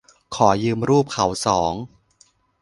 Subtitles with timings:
[0.35, 1.73] ขอยืมรูปเขาสอง